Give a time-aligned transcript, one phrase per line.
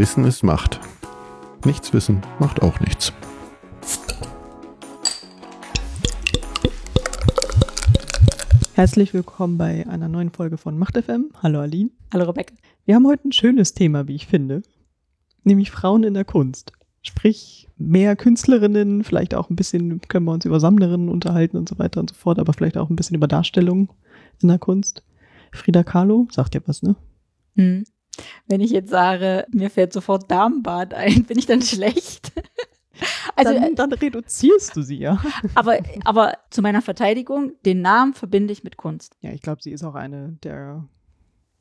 [0.00, 0.80] Wissen ist Macht.
[1.66, 3.12] Nichts wissen macht auch nichts.
[8.72, 11.32] Herzlich willkommen bei einer neuen Folge von Macht FM.
[11.42, 11.90] Hallo Aline.
[12.14, 12.54] Hallo Rebecca.
[12.86, 14.62] Wir haben heute ein schönes Thema, wie ich finde,
[15.44, 16.72] nämlich Frauen in der Kunst.
[17.02, 21.78] Sprich, mehr Künstlerinnen, vielleicht auch ein bisschen können wir uns über Sammlerinnen unterhalten und so
[21.78, 23.92] weiter und so fort, aber vielleicht auch ein bisschen über Darstellung
[24.40, 25.04] in der Kunst.
[25.52, 26.96] Frida Kahlo, sagt ja was, ne?
[27.56, 27.84] Hm.
[28.46, 32.32] Wenn ich jetzt sage, mir fällt sofort Darmbad ein, bin ich dann schlecht?
[33.34, 35.22] Also, dann, dann, reduzierst du sie ja.
[35.54, 39.16] Aber, aber zu meiner Verteidigung, den Namen verbinde ich mit Kunst.
[39.22, 40.84] Ja, ich glaube, sie ist auch eine der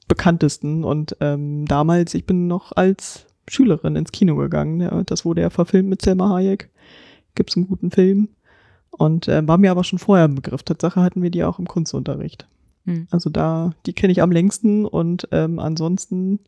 [0.09, 0.83] bekanntesten.
[0.83, 4.81] Und ähm, damals, ich bin noch als Schülerin ins Kino gegangen.
[4.81, 6.69] Ja, das wurde ja verfilmt mit Selma Hayek.
[7.35, 8.27] Gibt es einen guten Film.
[8.91, 10.63] Und äh, war mir aber schon vorher im Begriff.
[10.63, 12.47] Tatsache hatten wir die auch im Kunstunterricht.
[12.85, 13.07] Hm.
[13.11, 16.39] Also da, die kenne ich am längsten und ähm, ansonsten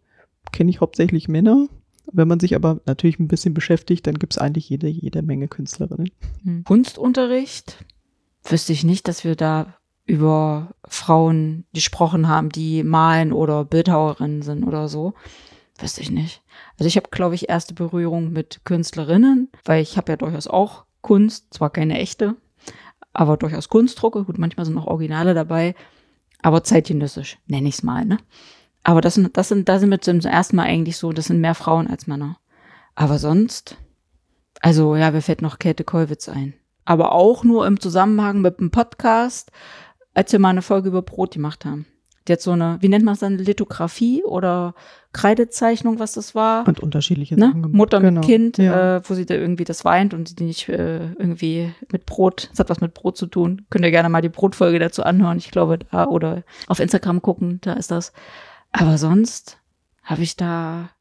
[0.51, 1.67] kenne ich hauptsächlich Männer.
[2.11, 5.47] Wenn man sich aber natürlich ein bisschen beschäftigt, dann gibt es eigentlich jede, jede Menge
[5.47, 6.11] Künstlerinnen.
[6.43, 6.63] Hm.
[6.63, 7.85] Kunstunterricht
[8.43, 9.75] wüsste ich nicht, dass wir da
[10.05, 15.13] über Frauen gesprochen haben, die malen oder Bildhauerinnen sind oder so.
[15.79, 16.41] Wüsste ich nicht.
[16.77, 20.85] Also ich habe, glaube ich, erste Berührung mit Künstlerinnen, weil ich habe ja durchaus auch
[21.01, 22.35] Kunst, zwar keine echte,
[23.13, 24.23] aber durchaus Kunstdrucke.
[24.23, 25.75] Gut, manchmal sind auch Originale dabei,
[26.41, 28.17] aber zeitgenössisch, nenne ich es mal, ne?
[28.83, 31.39] Aber das sind, das sind, da sind wir zum ersten Mal eigentlich so, das sind
[31.39, 32.37] mehr Frauen als Männer.
[32.95, 33.77] Aber sonst,
[34.59, 36.55] also ja, mir fällt noch Käthe Kollwitz ein.
[36.83, 39.51] Aber auch nur im Zusammenhang mit dem Podcast,
[40.13, 41.85] als wir mal eine Folge über Brot gemacht haben.
[42.27, 44.75] Die hat so eine, wie nennt man es dann, Lithografie oder
[45.13, 46.67] Kreidezeichnung, was das war.
[46.67, 47.47] Und unterschiedliche ne?
[47.47, 47.71] Sachen.
[47.71, 48.21] Mutter genau.
[48.21, 48.97] mit Kind, ja.
[48.97, 52.59] äh, wo sie da irgendwie das weint und die nicht äh, irgendwie mit Brot, das
[52.59, 53.65] hat was mit Brot zu tun.
[53.69, 57.59] Könnt ihr gerne mal die Brotfolge dazu anhören, ich glaube, da oder auf Instagram gucken,
[57.61, 58.13] da ist das.
[58.71, 59.57] Aber sonst
[60.03, 60.91] habe ich da,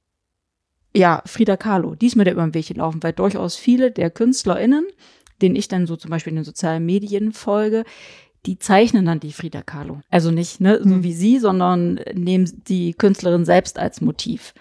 [0.94, 4.10] ja, Frida Kahlo, die ist mir da über den Weg gelaufen, weil durchaus viele der
[4.10, 4.86] KünstlerInnen,
[5.40, 7.84] denen ich dann so zum Beispiel in den sozialen Medien folge,
[8.46, 10.00] die zeichnen dann die Frida Kahlo.
[10.10, 11.02] Also nicht ne, so mhm.
[11.02, 14.54] wie sie, sondern nehmen die Künstlerin selbst als Motiv.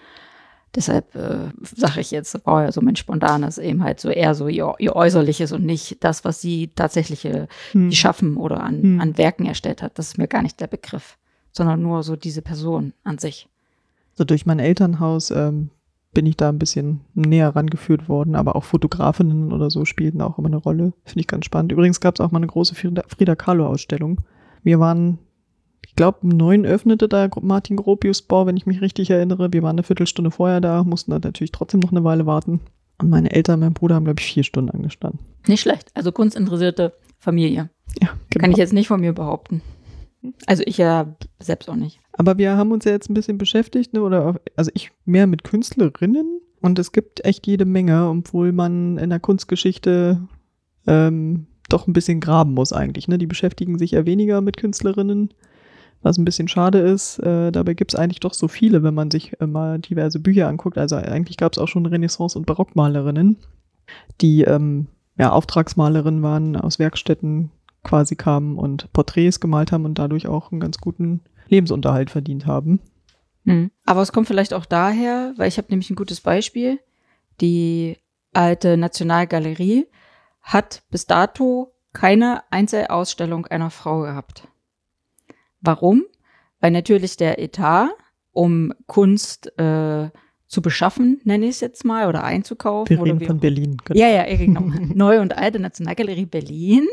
[0.74, 4.46] Deshalb äh, sage ich jetzt, oh ja, so mein Spontanes eben halt so eher so
[4.46, 7.26] ihr, ihr Äußerliches und nicht das, was sie tatsächlich
[7.72, 7.90] mhm.
[7.90, 9.00] schaffen oder an, mhm.
[9.00, 9.98] an Werken erstellt hat.
[9.98, 11.16] Das ist mir gar nicht der Begriff,
[11.50, 13.48] sondern nur so diese Person an sich.
[14.14, 15.70] So durch mein Elternhaus ähm,
[16.12, 20.38] bin ich da ein bisschen näher rangeführt worden, aber auch Fotografinnen oder so spielten auch
[20.38, 20.92] immer eine Rolle.
[21.04, 21.72] Finde ich ganz spannend.
[21.72, 24.20] Übrigens gab es auch mal eine große Frida, Frida Kahlo-Ausstellung.
[24.62, 25.18] Wir waren,
[25.86, 29.52] ich glaube, um neun öffnete da Martin Gropius Bau, wenn ich mich richtig erinnere.
[29.52, 32.60] Wir waren eine Viertelstunde vorher da, mussten da natürlich trotzdem noch eine Weile warten.
[32.98, 35.20] Und meine Eltern, mein Bruder haben, glaube ich, vier Stunden angestanden.
[35.46, 35.90] Nicht schlecht.
[35.94, 37.70] Also kunstinteressierte Familie.
[38.02, 38.42] Ja, genau.
[38.42, 39.62] Kann ich jetzt nicht von mir behaupten.
[40.46, 42.00] Also ich ja selbst auch nicht.
[42.20, 45.26] Aber wir haben uns ja jetzt ein bisschen beschäftigt, ne, oder auch, also ich mehr
[45.26, 50.20] mit Künstlerinnen und es gibt echt jede Menge, obwohl man in der Kunstgeschichte
[50.86, 53.08] ähm, doch ein bisschen graben muss eigentlich.
[53.08, 53.16] Ne?
[53.16, 55.32] Die beschäftigen sich ja weniger mit Künstlerinnen,
[56.02, 57.20] was ein bisschen schade ist.
[57.20, 60.46] Äh, dabei gibt es eigentlich doch so viele, wenn man sich äh, mal diverse Bücher
[60.46, 60.76] anguckt.
[60.76, 63.38] Also eigentlich gab es auch schon Renaissance- und Barockmalerinnen,
[64.20, 67.50] die ähm, ja, Auftragsmalerinnen waren, aus Werkstätten
[67.82, 72.80] quasi kamen und Porträts gemalt haben und dadurch auch einen ganz guten Lebensunterhalt verdient haben.
[73.44, 73.70] Mhm.
[73.84, 76.80] Aber es kommt vielleicht auch daher, weil ich habe nämlich ein gutes Beispiel.
[77.40, 77.98] Die
[78.32, 79.86] alte Nationalgalerie
[80.40, 84.48] hat bis dato keine Einzelausstellung einer Frau gehabt.
[85.60, 86.04] Warum?
[86.60, 87.90] Weil natürlich der Etat,
[88.32, 90.10] um Kunst äh,
[90.50, 92.96] zu beschaffen, nenne ich es jetzt mal, oder einzukaufen.
[92.96, 93.76] Wir reden von Berlin.
[93.84, 94.00] Genau.
[94.00, 94.62] Ja, ja, genau.
[94.94, 96.88] Neue und alte Nationalgalerie Berlin.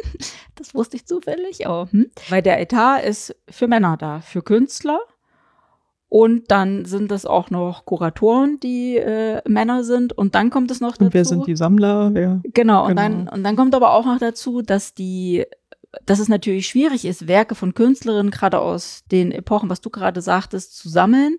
[0.53, 1.91] Das wusste ich zufällig auch.
[1.91, 2.12] Hm?
[2.29, 5.00] Weil der Etat ist für Männer da, für Künstler.
[6.07, 10.13] Und dann sind es auch noch Kuratoren, die äh, Männer sind.
[10.13, 11.06] Und dann kommt es noch dazu.
[11.06, 12.12] Und wer sind die Sammler?
[12.13, 12.41] Wer?
[12.53, 13.01] Genau, und, genau.
[13.01, 15.45] Dann, und dann kommt aber auch noch dazu, dass die
[16.06, 20.22] dass es natürlich schwierig ist, Werke von Künstlerinnen, gerade aus den Epochen, was du gerade
[20.22, 21.38] sagtest, zu sammeln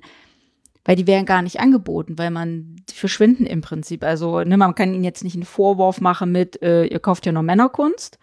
[0.84, 4.02] weil die werden gar nicht angeboten, weil man die verschwinden im Prinzip.
[4.02, 7.32] Also ne, man kann ihnen jetzt nicht einen Vorwurf machen mit, äh, ihr kauft ja
[7.32, 8.18] nur Männerkunst,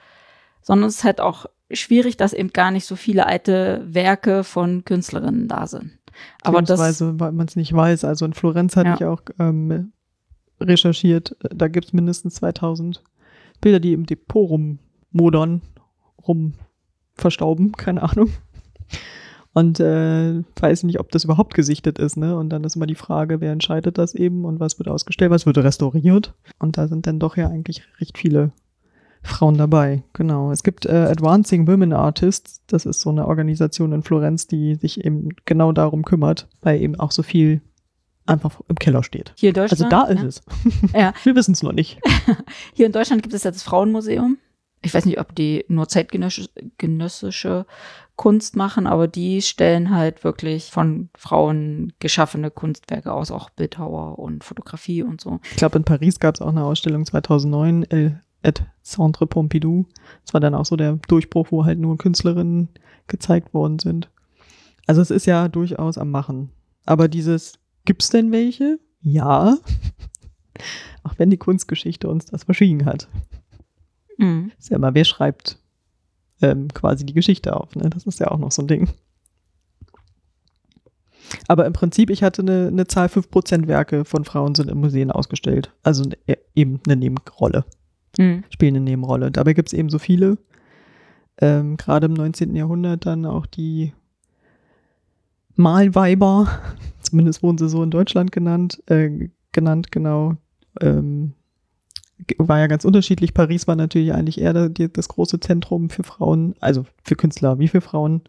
[0.61, 4.85] sondern es ist halt auch schwierig, dass eben gar nicht so viele alte Werke von
[4.85, 5.97] Künstlerinnen da sind.
[6.41, 8.05] Aber das, weil man es nicht weiß.
[8.05, 8.95] Also in Florenz hatte ja.
[8.95, 9.91] ich auch ähm,
[10.59, 13.03] recherchiert, da gibt es mindestens 2000
[13.61, 15.61] Bilder, die im Depot rummodern,
[16.25, 16.53] rum
[17.15, 18.31] verstauben, keine Ahnung.
[19.55, 22.37] Und äh, weiß nicht, ob das überhaupt gesichtet ist, ne?
[22.37, 25.45] Und dann ist immer die Frage, wer entscheidet das eben und was wird ausgestellt, was
[25.45, 26.33] wird restauriert.
[26.59, 28.51] Und da sind dann doch ja eigentlich recht viele
[29.23, 30.03] Frauen dabei.
[30.11, 30.51] Genau.
[30.51, 35.05] Es gibt äh, Advancing Women Artists, das ist so eine Organisation in Florenz, die sich
[35.05, 37.61] eben genau darum kümmert, weil eben auch so viel
[38.25, 39.31] einfach im Keller steht.
[39.37, 39.83] Hier in Deutschland.
[39.83, 40.27] Also da ist ja.
[40.27, 40.43] es.
[40.93, 41.13] Ja.
[41.23, 41.97] Wir wissen es noch nicht.
[42.73, 44.37] Hier in Deutschland gibt es ja das Frauenmuseum.
[44.81, 47.65] Ich weiß nicht, ob die nur zeitgenössische genössische
[48.15, 54.43] Kunst machen, aber die stellen halt wirklich von Frauen geschaffene Kunstwerke aus, auch Bildhauer und
[54.43, 55.39] Fotografie und so.
[55.51, 59.85] Ich glaube, in Paris gab es auch eine Ausstellung 2009, El et Centre Pompidou.
[60.23, 62.69] Das war dann auch so der Durchbruch, wo halt nur Künstlerinnen
[63.07, 64.09] gezeigt worden sind.
[64.87, 66.51] Also es ist ja durchaus am Machen.
[66.85, 68.79] Aber dieses, gibt's denn welche?
[69.01, 69.57] Ja.
[71.03, 73.07] Auch wenn die Kunstgeschichte uns das verschwiegen hat.
[74.17, 74.51] Mhm.
[74.57, 75.59] Ist ja immer, wer schreibt
[76.45, 77.75] ähm, quasi die Geschichte auf.
[77.75, 77.89] Ne?
[77.89, 78.89] Das ist ja auch noch so ein Ding.
[81.47, 85.11] Aber im Prinzip, ich hatte eine, eine Zahl, 5% Werke von Frauen sind in Museen
[85.11, 85.71] ausgestellt.
[85.83, 87.65] Also e- eben eine Nebenrolle,
[88.17, 88.43] Mhm.
[88.49, 89.31] spielen eine Nebenrolle.
[89.31, 90.37] Dabei gibt es eben so viele.
[91.41, 92.55] Ähm, Gerade im 19.
[92.55, 93.93] Jahrhundert dann auch die
[95.55, 96.47] Malweiber,
[97.01, 100.35] zumindest wurden sie so in Deutschland genannt, äh, genannt, genau.
[100.81, 101.33] Ähm,
[102.37, 103.33] war ja ganz unterschiedlich.
[103.33, 107.81] Paris war natürlich eigentlich eher das große Zentrum für Frauen, also für Künstler wie für
[107.81, 108.21] Frauen.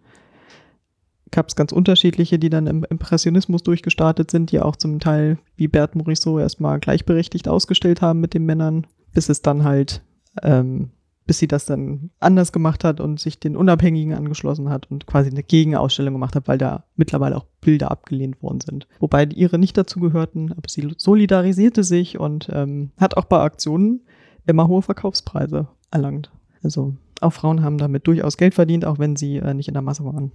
[1.32, 5.68] Gab es ganz unterschiedliche, die dann im Impressionismus durchgestartet sind, die auch zum Teil wie
[5.68, 10.02] Bert Morisot erstmal gleichberechtigt ausgestellt haben mit den Männern, bis es dann halt,
[10.42, 10.90] ähm,
[11.26, 15.30] bis sie das dann anders gemacht hat und sich den Unabhängigen angeschlossen hat und quasi
[15.30, 18.86] eine Gegenausstellung gemacht hat, weil da mittlerweile auch Bilder abgelehnt worden sind.
[19.00, 24.02] Wobei ihre nicht dazu gehörten, aber sie solidarisierte sich und ähm, hat auch bei Aktionen
[24.46, 26.30] immer hohe Verkaufspreise erlangt.
[26.62, 29.82] Also auch Frauen haben damit durchaus Geld verdient, auch wenn sie äh, nicht in der
[29.82, 30.30] Masse waren.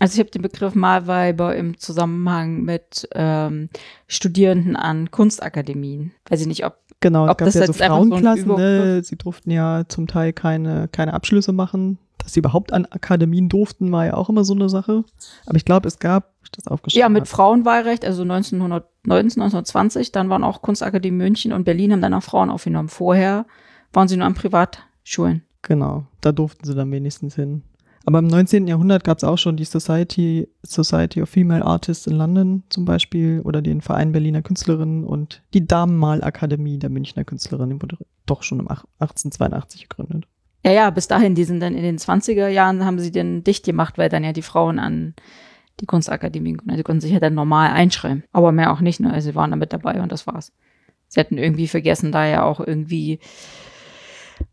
[0.00, 3.68] Also ich habe den Begriff Malweiber im Zusammenhang mit ähm,
[4.08, 6.12] Studierenden an Kunstakademien.
[6.28, 8.54] Weiß ich nicht, ob Genau, es Ob gab das ja so jetzt einfach so Frauenklassen,
[8.56, 9.02] ne?
[9.02, 11.98] Sie durften ja zum Teil keine, keine Abschlüsse machen.
[12.18, 15.04] Dass sie überhaupt an Akademien durften, war ja auch immer so eine Sache.
[15.46, 17.26] Aber ich glaube, es gab, ich das aufgeschrieben ja mit.
[17.26, 22.50] Frauenwahlrecht, also 1919, 1920, dann waren auch Kunstakademie München und Berlin haben dann auch Frauen
[22.50, 22.90] aufgenommen.
[22.90, 23.46] Vorher
[23.94, 25.42] waren sie nur an Privatschulen.
[25.62, 27.62] Genau, da durften sie dann wenigstens hin.
[28.06, 28.66] Aber im 19.
[28.66, 33.40] Jahrhundert gab es auch schon die Society, Society of Female Artists in London zum Beispiel
[33.44, 38.60] oder den Verein Berliner Künstlerinnen und die Damenmalakademie der Münchner Künstlerinnen die wurde doch schon
[38.60, 40.24] um ach- 1882 gegründet.
[40.64, 43.64] Ja, ja, bis dahin, die sind dann in den 20er Jahren, haben sie den dicht
[43.64, 45.14] gemacht, weil dann ja die Frauen an
[45.80, 46.76] die Kunstakademien konnten.
[46.76, 48.24] Die konnten sich ja dann normal einschreiben.
[48.32, 49.12] Aber mehr auch nicht, ne?
[49.12, 50.52] Also sie waren da mit dabei und das war's.
[51.08, 53.18] Sie hatten irgendwie vergessen, da ja auch irgendwie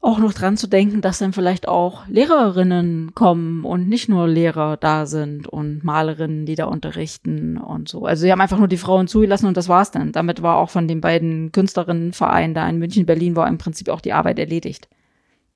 [0.02, 4.78] auch noch dran zu denken, dass dann vielleicht auch Lehrerinnen kommen und nicht nur Lehrer
[4.78, 8.06] da sind und Malerinnen, die da unterrichten und so.
[8.06, 10.12] Also sie haben einfach nur die Frauen zugelassen und das war's dann.
[10.12, 14.02] Damit war auch von den beiden Künstlerinnenvereinen da in München, Berlin war im Prinzip auch
[14.02, 14.88] die Arbeit erledigt.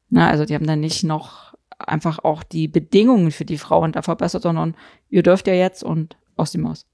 [0.10, 4.02] Na, also die haben dann nicht noch einfach auch die Bedingungen für die Frauen da
[4.02, 4.76] verbessert, sondern
[5.10, 6.86] ihr dürft ja jetzt und aus die Maus.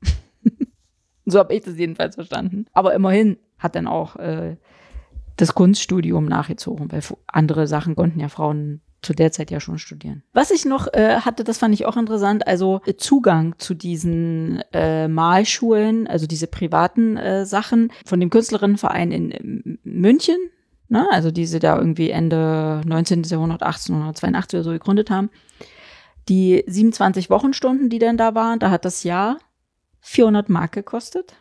[1.25, 2.65] so habe ich das jedenfalls verstanden.
[2.73, 4.57] Aber immerhin hat dann auch äh,
[5.37, 10.23] das Kunststudium nachgezogen, weil andere Sachen konnten ja Frauen zu der Zeit ja schon studieren.
[10.33, 14.61] Was ich noch äh, hatte, das fand ich auch interessant, also äh, Zugang zu diesen
[14.73, 20.37] äh, Malschulen, also diese privaten äh, Sachen von dem Künstlerinnenverein in München,
[20.89, 23.23] ne, also die sie da irgendwie Ende 19.
[23.23, 25.29] Jahrhundert, 1882 oder so gegründet haben.
[26.27, 29.37] Die 27 Wochenstunden, die dann da waren, da hat das Jahr
[30.01, 31.35] 400 Mark gekostet.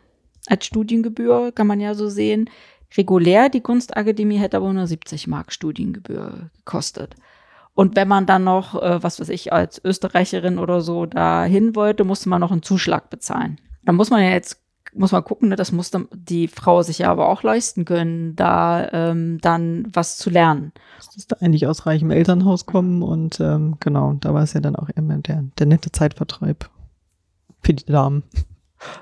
[0.47, 2.49] Als Studiengebühr kann man ja so sehen.
[2.97, 7.15] Regulär, die Kunstakademie hätte aber nur 70 Mark Studiengebühr gekostet.
[7.75, 12.05] Und wenn man dann noch, äh, was weiß ich, als Österreicherin oder so dahin wollte,
[12.05, 13.59] musste man noch einen Zuschlag bezahlen.
[13.85, 14.63] Da muss man ja jetzt,
[14.95, 18.89] muss man gucken, ne, das musste die Frau sich ja aber auch leisten können, da
[18.93, 20.73] ähm, dann was zu lernen.
[21.15, 24.77] Das da eigentlich aus reichem Elternhaus kommen und ähm, genau, da war es ja dann
[24.77, 26.71] auch immer der, der nette Zeitvertreib
[27.63, 28.23] für die Damen.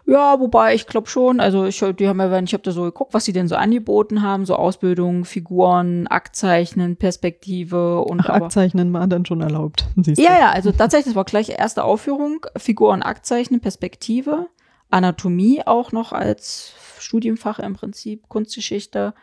[0.06, 2.82] Ja, wobei ich glaube schon, also ich, die haben ja, wenn ich habe da so
[2.82, 8.44] geguckt, was sie denn so angeboten haben, so Ausbildung, Figuren, Aktzeichnen, Perspektive und Ach, aber,
[8.46, 9.86] Aktzeichnen war dann schon erlaubt.
[9.96, 10.40] Siehst Ja, du.
[10.40, 14.46] ja, also tatsächlich, das war gleich erste Aufführung, Figuren, Aktzeichnen, Perspektive,
[14.90, 19.14] Anatomie auch noch als Studienfach im Prinzip, Kunstgeschichte.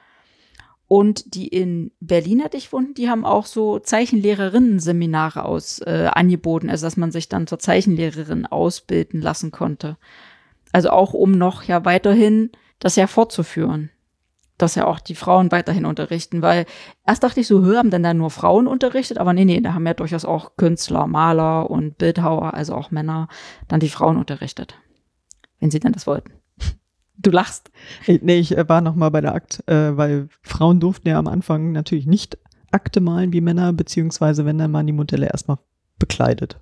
[0.87, 6.69] Und die in Berlin hatte ich gefunden, die haben auch so Zeichenlehrerinnen-Seminare aus äh, angeboten,
[6.69, 9.97] also dass man sich dann zur Zeichenlehrerin ausbilden lassen konnte.
[10.71, 13.89] Also auch um noch ja weiterhin das ja fortzuführen.
[14.57, 16.65] Dass ja auch die Frauen weiterhin unterrichten, weil
[17.07, 19.17] erst dachte ich so, haben denn da nur Frauen unterrichtet?
[19.17, 23.27] Aber nee, nee, da haben ja durchaus auch Künstler, Maler und Bildhauer, also auch Männer,
[23.67, 24.75] dann die Frauen unterrichtet.
[25.59, 26.33] Wenn sie denn das wollten.
[27.17, 27.71] Du lachst.
[28.05, 31.17] Ich- Nee, ich äh, war noch mal bei der Akt, äh, weil Frauen durften ja
[31.17, 32.37] am Anfang natürlich nicht
[32.71, 35.57] Akte malen wie Männer, beziehungsweise wenn dann waren die Modelle erstmal
[35.99, 36.59] bekleidet.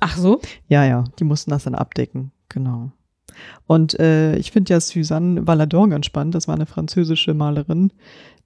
[0.00, 0.40] Ach so?
[0.68, 2.90] Ja, ja, die mussten das dann abdecken, genau.
[3.66, 6.34] Und äh, ich finde ja Suzanne Valadon ganz spannend.
[6.34, 7.92] Das war eine französische Malerin,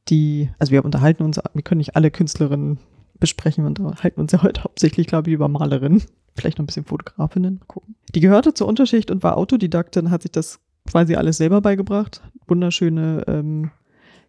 [0.08, 2.78] die, also wir unterhalten uns, wir können nicht alle Künstlerinnen
[3.20, 6.02] besprechen, wir unterhalten uns ja heute hauptsächlich, glaube ich, über Malerinnen.
[6.36, 7.96] Vielleicht noch ein bisschen Fotografinnen, gucken.
[8.14, 12.22] Die gehörte zur Unterschicht und war Autodidaktin, hat sich das quasi alles selber beigebracht.
[12.46, 13.70] Wunderschöne ähm,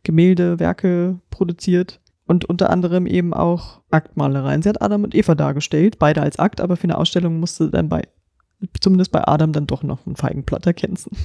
[0.03, 4.61] Gemälde, Werke produziert und unter anderem eben auch Aktmalereien.
[4.61, 7.89] Sie hat Adam und Eva dargestellt, beide als Akt, aber für eine Ausstellung musste dann
[7.89, 8.03] bei,
[8.81, 11.15] zumindest bei Adam dann doch noch ein Feigenblatt ergänzen.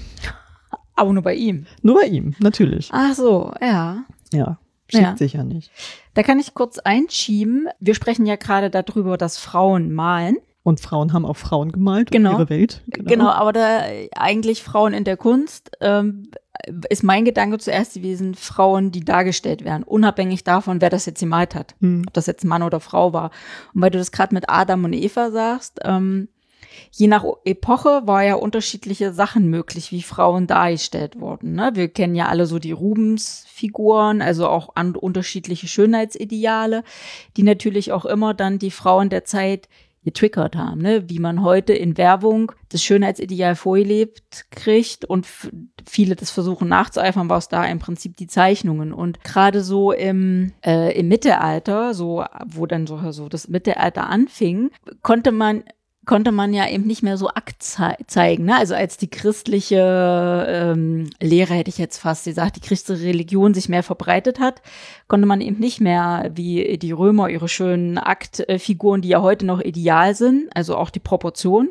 [0.97, 1.67] Aber nur bei ihm.
[1.83, 2.91] Nur bei ihm, natürlich.
[2.93, 4.05] Ach so, ja.
[4.33, 5.17] Ja, schickt Ja.
[5.17, 5.71] sich ja nicht.
[6.15, 7.69] Da kann ich kurz einschieben.
[7.81, 10.37] Wir sprechen ja gerade darüber, dass Frauen malen.
[10.63, 12.33] Und Frauen haben auch Frauen gemalt Genau.
[12.33, 12.83] ihre Welt.
[12.87, 13.83] Genau, aber da
[14.17, 16.29] eigentlich Frauen in der Kunst ähm,
[16.89, 21.55] ist mein Gedanke zuerst gewesen, Frauen, die dargestellt werden, unabhängig davon, wer das jetzt gemalt
[21.55, 22.05] hat, Hm.
[22.07, 23.31] ob das jetzt Mann oder Frau war.
[23.75, 26.29] Und weil du das gerade mit Adam und Eva sagst, ähm,
[26.91, 31.55] je nach Epoche war ja unterschiedliche Sachen möglich, wie Frauen dargestellt wurden.
[31.55, 31.73] Ne?
[31.75, 36.85] Wir kennen ja alle so die Rubens-Figuren, also auch an unterschiedliche Schönheitsideale,
[37.37, 39.69] die natürlich auch immer dann die Frauen der Zeit
[40.05, 41.09] getriggert haben, ne?
[41.09, 45.27] wie man heute in Werbung das Schönheitsideal vorgelebt kriegt und
[45.87, 48.93] viele das versuchen nachzueifern, war es da im Prinzip die Zeichnungen.
[48.93, 54.71] Und gerade so im, äh, im Mittelalter, so wo dann so, so das Mittelalter anfing,
[55.03, 55.65] konnte man
[56.05, 58.45] konnte man ja eben nicht mehr so Akt zei zeigen.
[58.45, 58.57] Ne?
[58.57, 63.69] Also als die christliche ähm, Lehre, hätte ich jetzt fast gesagt, die christliche Religion sich
[63.69, 64.63] mehr verbreitet hat,
[65.09, 69.61] konnte man eben nicht mehr wie die Römer ihre schönen Aktfiguren, die ja heute noch
[69.61, 71.71] ideal sind, also auch die Proportion.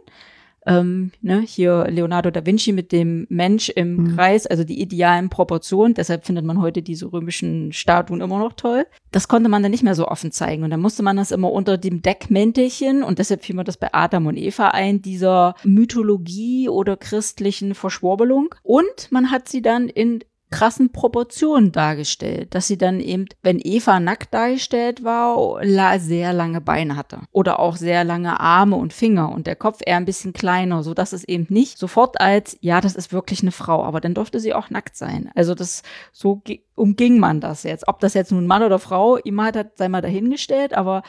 [0.65, 4.15] Ähm, ne, hier Leonardo da Vinci mit dem Mensch im Mhm.
[4.15, 5.93] Kreis, also die idealen Proportionen.
[5.93, 8.85] Deshalb findet man heute diese römischen Statuen immer noch toll.
[9.11, 10.63] Das konnte man dann nicht mehr so offen zeigen.
[10.63, 13.89] Und dann musste man das immer unter dem Deckmäntelchen, und deshalb fiel mir das bei
[13.91, 18.55] Adam und Eva ein, dieser Mythologie oder christlichen Verschwurbelung.
[18.63, 23.99] Und man hat sie dann in krassen Proportionen dargestellt, dass sie dann eben, wenn Eva
[23.99, 25.59] nackt dargestellt war,
[25.97, 29.97] sehr lange Beine hatte oder auch sehr lange Arme und Finger und der Kopf eher
[29.97, 33.51] ein bisschen kleiner, so dass es eben nicht sofort als ja, das ist wirklich eine
[33.51, 35.31] Frau, aber dann durfte sie auch nackt sein.
[35.33, 35.81] Also das
[36.11, 36.43] so
[36.75, 37.87] umging man das jetzt.
[37.87, 41.01] Ob das jetzt nun Mann oder Frau immer hat, sei mal dahingestellt, aber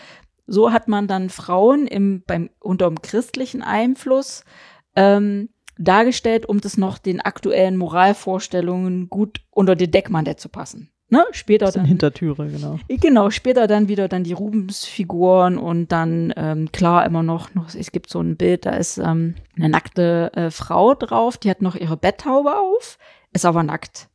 [0.46, 4.42] so hat man dann Frauen im beim unter dem christlichen Einfluss
[4.96, 10.90] ähm, dargestellt, um das noch den aktuellen Moralvorstellungen gut unter die Deckmantel zu passen.
[11.10, 11.24] Ne?
[11.32, 12.78] Später Das sind dann, Hintertüre, genau.
[12.88, 17.92] genau, später dann wieder dann die Rubens-Figuren und dann ähm, klar immer noch, noch, es
[17.92, 21.76] gibt so ein Bild, da ist ähm, eine nackte äh, Frau drauf, die hat noch
[21.76, 22.98] ihre Betthaube auf,
[23.32, 24.08] ist aber nackt.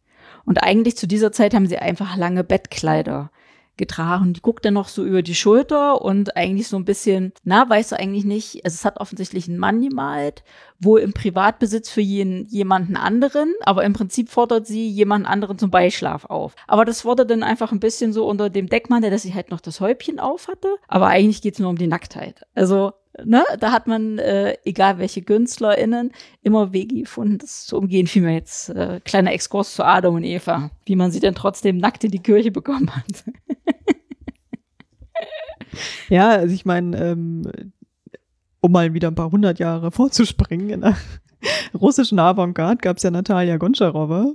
[0.45, 3.31] Und eigentlich zu dieser Zeit haben sie einfach lange Bettkleider
[3.79, 4.33] getragen.
[4.33, 7.93] Die guckt dann noch so über die Schulter und eigentlich so ein bisschen, na, weißt
[7.93, 10.43] du eigentlich nicht, also es hat offensichtlich ein Mann gemalt,
[10.79, 15.71] wohl im Privatbesitz für jeden, jemanden anderen, aber im Prinzip fordert sie jemanden anderen zum
[15.71, 16.55] Beischlaf auf.
[16.67, 19.61] Aber das wurde dann einfach ein bisschen so unter dem Deckmantel, dass sie halt noch
[19.61, 22.43] das Häubchen auf hatte, aber eigentlich geht's nur um die Nacktheit.
[22.53, 22.93] Also,
[23.25, 26.11] ne, da hat man, äh, egal welche KünstlerInnen,
[26.41, 28.07] immer Wege gefunden, das zu umgehen.
[28.07, 32.03] Vielmehr jetzt äh, kleiner Exkurs zu Adam und Eva, wie man sie dann trotzdem nackt
[32.03, 33.23] in die Kirche bekommen hat.
[36.09, 37.51] Ja, also ich meine, ähm,
[38.61, 40.97] um mal wieder ein paar hundert Jahre vorzuspringen, in der
[41.73, 44.33] russischen Avantgarde gab es ja Natalia Goncharowa.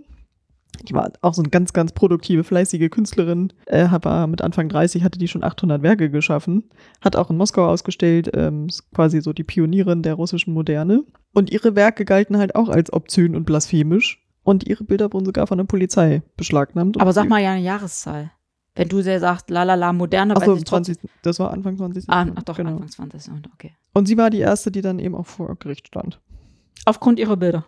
[0.82, 3.52] Die war auch so eine ganz, ganz produktive, fleißige Künstlerin.
[3.66, 6.64] Äh, war mit Anfang 30 hatte die schon 800 Werke geschaffen.
[7.00, 8.30] Hat auch in Moskau ausgestellt.
[8.34, 11.04] Ähm, ist quasi so die Pionierin der russischen Moderne.
[11.32, 14.20] Und ihre Werke galten halt auch als obszön und blasphemisch.
[14.42, 17.00] Und ihre Bilder wurden sogar von der Polizei beschlagnahmt.
[17.00, 18.30] Aber sag mal ja eine Jahreszahl.
[18.76, 20.96] Wenn du sehr sagst, lalala, moderne, Ach so, weiß ich trotzdem.
[20.96, 22.04] 20, das war Anfang 20.
[22.08, 22.72] Ah, ach doch, genau.
[22.72, 23.32] Anfang 20.
[23.54, 23.72] Okay.
[23.92, 26.20] Und sie war die erste, die dann eben auch vor Gericht stand.
[26.84, 27.64] Aufgrund ihrer Bilder.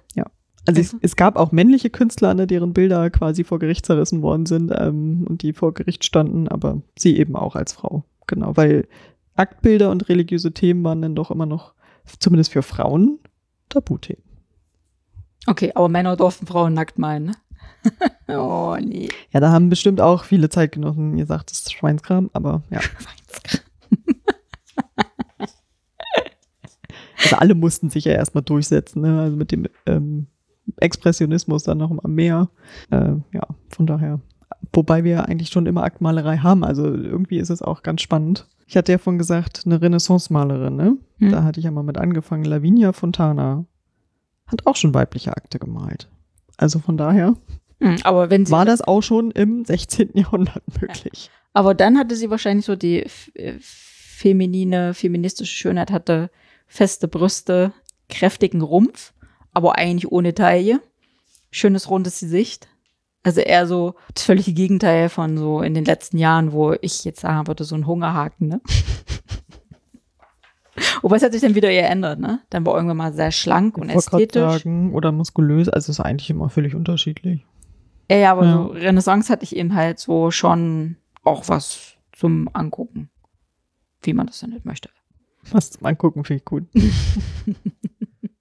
[0.67, 4.47] Also es, es gab auch männliche Künstler, ne, deren Bilder quasi vor Gericht zerrissen worden
[4.47, 8.05] sind ähm, und die vor Gericht standen, aber sie eben auch als Frau.
[8.27, 8.89] Genau, weil
[9.37, 11.75] Aktbilder und religiöse Themen waren dann doch immer noch,
[12.19, 13.21] zumindest für Frauen,
[13.69, 14.23] Tabuthemen.
[15.47, 17.33] Okay, aber Männer durften Frauen nackt malen, ne?
[18.37, 19.09] oh, nee.
[19.31, 22.81] Ja, da haben bestimmt auch viele Zeitgenossen gesagt, das ist Schweinskram, aber ja.
[27.23, 29.21] Also alle mussten sich ja erstmal durchsetzen, ne?
[29.21, 30.29] also mit dem ähm,
[30.79, 32.49] Expressionismus dann noch mal mehr.
[32.91, 34.21] Äh, ja, von daher.
[34.73, 38.47] Wobei wir eigentlich schon immer Aktmalerei haben, also irgendwie ist es auch ganz spannend.
[38.67, 40.97] Ich hatte ja vorhin gesagt, eine Renaissance-Malerin, ne?
[41.19, 41.31] Hm.
[41.31, 42.45] Da hatte ich ja mal mit angefangen.
[42.45, 43.65] Lavinia Fontana
[44.47, 46.09] hat auch schon weibliche Akte gemalt.
[46.57, 47.37] Also von daher
[47.81, 50.11] Hm, aber wenn sie, war das auch schon im 16.
[50.15, 51.31] Jahrhundert möglich.
[51.53, 53.05] aber dann hatte sie wahrscheinlich so die
[53.35, 56.31] äh, feminine, feministische Schönheit, hatte
[56.67, 57.73] feste Brüste,
[58.09, 59.13] kräftigen Rumpf,
[59.57, 60.81] aber eigentlich ohne Taille.
[61.51, 62.69] Schönes rundes Gesicht.
[63.23, 67.21] Also eher so das völlige Gegenteil von so in den letzten Jahren, wo ich jetzt
[67.21, 68.61] sagen würde, so ein Hungerhaken, ne?
[71.01, 72.41] Wobei es hat sich dann wieder eher ändert, ne?
[72.51, 74.63] Dann war irgendwann mal sehr schlank und Ich grad ästhetisch.
[74.63, 77.47] Sagen, oder muskulös, also es ist eigentlich immer völlig unterschiedlich.
[78.11, 78.53] Ja, ja, aber Ja.
[78.53, 83.09] so Renaissance hatte ich eben halt so schon auch was zum Angucken.
[84.03, 84.91] Wie man das dann nicht möchte.
[85.51, 86.65] Was zum Angucken finde ich gut.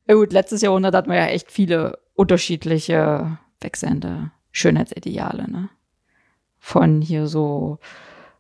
[0.08, 5.70] Ja gut, letztes Jahrhundert hatten wir ja echt viele unterschiedliche wechselnde Schönheitsideale, ne?
[6.60, 7.80] Von hier so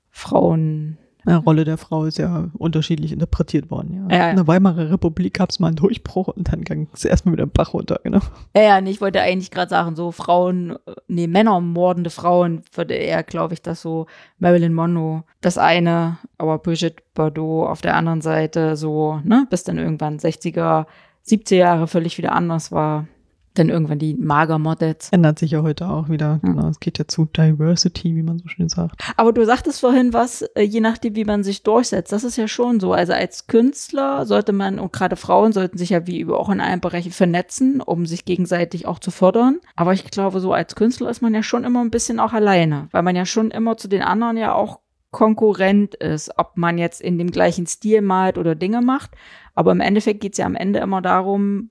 [0.09, 0.97] Frauen.
[1.27, 4.07] Die Rolle der Frau ist ja unterschiedlich interpretiert worden.
[4.09, 4.15] Ja.
[4.15, 4.29] Ja, ja.
[4.29, 7.45] In der Weimarer Republik gab es mal einen Durchbruch und dann ging es erstmal wieder
[7.45, 8.19] im Bach runter, genau.
[8.55, 12.93] Ja, ja, nee, ich wollte eigentlich gerade sagen, so Frauen, nee, Männer mordende Frauen, würde
[12.93, 14.05] eher, glaube ich, das so
[14.37, 19.79] Marilyn Monroe das eine, aber Brigitte Bardot auf der anderen Seite so, ne, bis dann
[19.79, 20.85] irgendwann 60er,
[21.27, 23.07] 70er Jahre völlig wieder anders war.
[23.55, 25.09] Dann irgendwann die Magermodels.
[25.11, 26.41] Ändert sich ja heute auch wieder.
[26.43, 26.49] Ja.
[26.49, 29.01] Genau, es geht ja zu Diversity, wie man so schön sagt.
[29.15, 32.11] Aber du sagtest vorhin was, äh, je nachdem, wie man sich durchsetzt.
[32.11, 32.91] Das ist ja schon so.
[32.91, 36.59] Also als Künstler sollte man, und gerade Frauen sollten sich ja wie über auch in
[36.59, 39.59] allen Bereichen vernetzen, um sich gegenseitig auch zu fördern.
[39.77, 42.89] Aber ich glaube, so als Künstler ist man ja schon immer ein bisschen auch alleine,
[42.91, 44.81] weil man ja schon immer zu den anderen ja auch
[45.15, 49.11] Konkurrent ist, ob man jetzt in dem gleichen Stil malt oder Dinge macht.
[49.55, 51.69] Aber im Endeffekt geht es ja am Ende immer darum,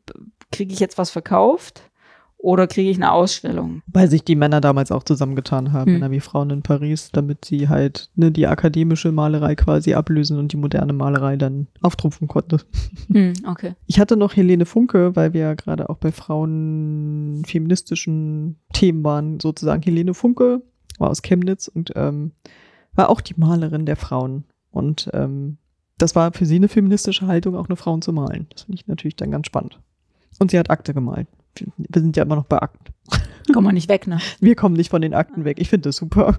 [0.50, 1.90] kriege ich jetzt was verkauft
[2.38, 3.82] oder kriege ich eine Ausstellung?
[3.86, 5.94] Weil sich die Männer damals auch zusammengetan haben, Hm.
[5.94, 10.52] Männer wie Frauen in Paris, damit sie halt ne, die akademische Malerei quasi ablösen und
[10.52, 12.58] die moderne Malerei dann auftrumpfen konnte.
[13.10, 13.74] Hm, okay.
[13.86, 19.40] Ich hatte noch Helene Funke, weil wir ja gerade auch bei Frauen feministischen Themen waren,
[19.40, 19.82] sozusagen.
[19.82, 20.62] Helene Funke
[20.98, 22.32] war aus Chemnitz und ähm,
[22.94, 24.44] war auch die Malerin der Frauen.
[24.70, 25.58] Und ähm,
[25.98, 28.46] das war für sie eine feministische Haltung, auch nur Frauen zu malen.
[28.50, 29.80] Das finde ich natürlich dann ganz spannend.
[30.38, 31.28] Und sie hat Akte gemalt.
[31.56, 32.92] Wir sind ja immer noch bei Akten.
[33.52, 34.18] Kommen wir nicht weg, ne?
[34.40, 35.58] Wir kommen nicht von den Akten weg.
[35.60, 36.38] Ich finde das super.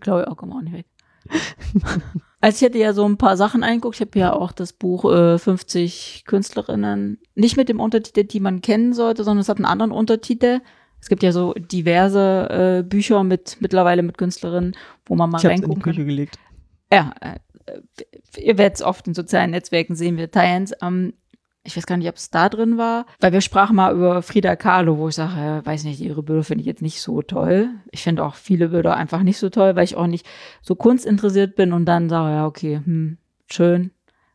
[0.00, 0.86] Glaube ich auch, kommen wir auch nicht weg.
[2.44, 3.94] Also ich hätte ja so ein paar Sachen eingeguckt.
[3.94, 8.60] Ich habe ja auch das Buch äh, 50 Künstlerinnen, nicht mit dem Untertitel, die man
[8.62, 10.58] kennen sollte, sondern es hat einen anderen Untertitel.
[11.00, 14.74] Es gibt ja so diverse äh, Bücher mit mittlerweile mit Künstlerinnen,
[15.06, 15.92] wo man mal Ich es in die reingucken kann.
[15.92, 16.40] Küche gelegt.
[16.92, 17.38] Ja, äh,
[18.36, 20.72] ihr werdet es oft in sozialen Netzwerken sehen, wir teilen es.
[20.82, 21.14] Ähm,
[21.64, 24.56] ich weiß gar nicht, ob es da drin war, weil wir sprachen mal über Frida
[24.56, 27.70] Kahlo, wo ich sage, äh, weiß nicht, ihre Bilder finde ich jetzt nicht so toll.
[27.92, 30.26] Ich finde auch viele Bilder einfach nicht so toll, weil ich auch nicht
[30.60, 33.92] so kunstinteressiert bin und dann sage, ja, okay, hm, schön,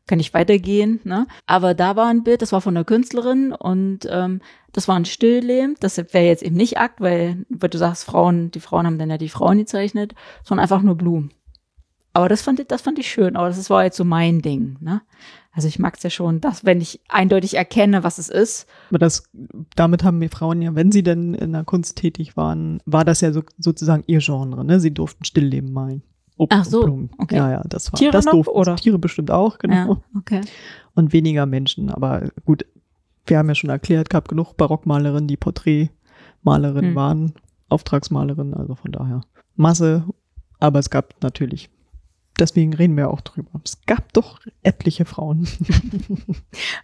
[0.07, 1.01] kann ich weitergehen.
[1.03, 1.27] Ne?
[1.45, 5.05] Aber da war ein Bild, das war von einer Künstlerin und ähm, das war ein
[5.05, 5.75] Stillleben.
[5.81, 9.09] Das wäre jetzt eben nicht Akt, weil, weil du sagst, Frauen, die Frauen haben dann
[9.09, 11.31] ja die Frauen gezeichnet, sondern einfach nur Blumen.
[12.17, 14.75] Aber das fand ich, das fand ich schön, aber das war jetzt so mein Ding,
[14.79, 15.03] ne?
[15.51, 18.65] Also ich mag es ja schon, dass, wenn ich eindeutig erkenne, was es ist.
[18.89, 19.29] Aber das,
[19.75, 23.21] damit haben wir Frauen ja, wenn sie denn in der Kunst tätig waren, war das
[23.21, 24.79] ja so, sozusagen ihr Genre, ne?
[24.79, 26.01] Sie durften Stillleben malen.
[26.37, 27.11] Obst Ach so, Blumen.
[27.19, 27.35] okay.
[27.35, 28.77] Ja, ja, das war, Tiere das durften oder?
[28.77, 29.75] Tiere bestimmt auch, genau.
[29.75, 30.41] Ja, okay.
[30.95, 31.91] Und weniger Menschen.
[31.91, 32.65] Aber gut,
[33.27, 36.95] wir haben ja schon erklärt, gab genug Barockmalerinnen, die Porträtmalerinnen Hm.
[36.95, 37.33] waren,
[37.69, 39.21] Auftragsmalerinnen, also von daher
[39.55, 40.03] Masse.
[40.59, 41.69] Aber es gab natürlich,
[42.39, 43.51] deswegen reden wir auch drüber.
[43.63, 45.45] Es gab doch etliche Frauen.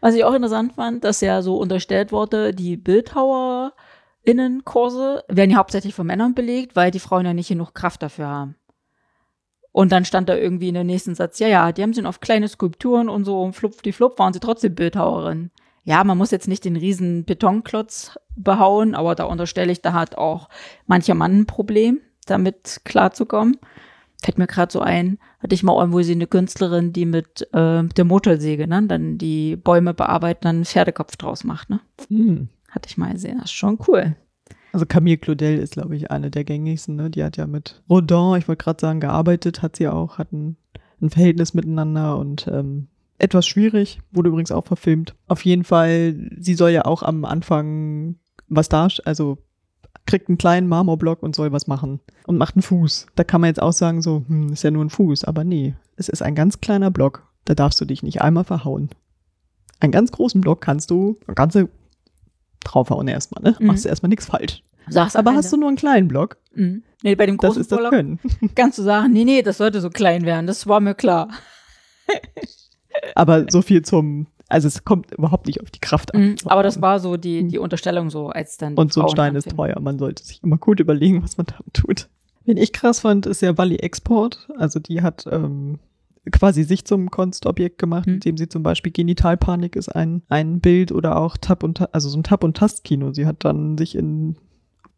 [0.02, 5.96] Was ich auch interessant fand, dass ja so unterstellt wurde, die BildhauerInnen-Kurse werden ja hauptsächlich
[5.96, 8.56] von Männern belegt, weil die Frauen ja nicht genug Kraft dafür haben.
[9.74, 12.20] Und dann stand da irgendwie in der nächsten Satz, ja, ja, die haben sich auf
[12.20, 15.50] kleine Skulpturen und so und flupp die flupp waren sie trotzdem Bildhauerin.
[15.84, 20.16] Ja, man muss jetzt nicht den riesen Betonklotz behauen, aber da unterstelle ich, da hat
[20.16, 20.48] auch
[20.86, 23.58] mancher Mann ein Problem, damit klarzukommen.
[24.24, 27.84] Fällt mir gerade so ein, hatte ich mal irgendwo gesehen, eine Künstlerin, die mit äh,
[27.84, 31.82] der Motorsäge, ne, dann die Bäume bearbeiten, dann einen Pferdekopf draus macht, ne?
[32.08, 32.48] Hm.
[32.70, 33.38] Hatte ich mal gesehen.
[33.38, 34.16] Das ist schon cool.
[34.72, 36.96] Also Camille Claudel ist, glaube ich, eine der gängigsten.
[36.96, 37.12] Ne?
[37.12, 40.58] Die hat ja mit Rodin, ich wollte gerade sagen, gearbeitet, hat sie auch, hatten
[41.00, 42.88] ein Verhältnis miteinander und ähm,
[43.20, 45.14] etwas schwierig, wurde übrigens auch verfilmt.
[45.28, 48.16] Auf jeden Fall, sie soll ja auch am Anfang
[48.50, 49.38] was da, also
[50.06, 53.08] kriegt einen kleinen Marmorblock und soll was machen und macht einen Fuß.
[53.16, 55.76] Da kann man jetzt auch sagen, so, hm, ist ja nur ein Fuß, aber nee,
[55.96, 57.28] es ist ein ganz kleiner Block.
[57.46, 58.90] Da darfst du dich nicht einmal verhauen.
[59.80, 61.70] Einen ganz großen Block kannst du, eine ganze
[62.64, 63.58] draufhauen erstmal, ne?
[63.60, 63.68] Mhm.
[63.68, 64.64] Machst du erstmal nichts falsch.
[64.90, 66.84] Sagst Aber hast du nur einen kleinen Block, Mhm.
[67.02, 68.20] Nee, bei dem das großen ist das Vorlauf Können.
[68.56, 70.48] kannst du sagen, nee, nee, das sollte so klein werden.
[70.48, 71.30] Das war mir klar.
[73.16, 76.22] Aber so viel zum, also es kommt überhaupt nicht auf die Kraft an.
[76.22, 76.36] Mhm.
[76.46, 78.76] Aber das war so die, die Unterstellung so, als dann.
[78.76, 79.80] Und so ein Stein ist teuer.
[79.80, 82.08] Man sollte sich immer gut überlegen, was man damit tut.
[82.46, 84.48] Wen ich krass fand, ist ja Wally Export.
[84.58, 85.80] Also die hat ähm,
[86.32, 88.16] quasi sich zum Kunstobjekt gemacht, Hm.
[88.16, 92.18] indem sie zum Beispiel Genitalpanik ist ein, ein Bild oder auch Tab und also so
[92.18, 93.12] ein Tab- und Tastkino.
[93.14, 94.36] Sie hat dann sich in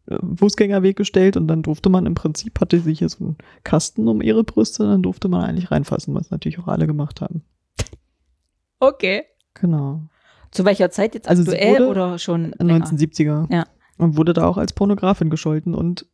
[0.08, 4.06] äh, Fußgängerweg gestellt und dann durfte man im Prinzip, hatte sie hier so einen Kasten
[4.06, 7.42] um ihre Brüste, dann durfte man eigentlich reinfassen, was natürlich auch alle gemacht haben.
[8.80, 9.24] Okay.
[9.60, 10.00] Genau.
[10.50, 12.84] Zu welcher Zeit jetzt Also aktuell wurde oder schon länger?
[12.86, 13.52] 1970er.
[13.52, 13.66] Ja.
[13.98, 16.06] Und wurde da auch als Pornografin gescholten und